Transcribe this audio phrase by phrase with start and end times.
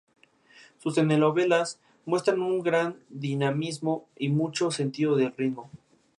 [0.79, 5.69] Sus telenovelas muestran un gran dinamismo y mucho sentido del ritmo.